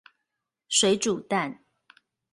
[0.67, 1.63] 水煮蛋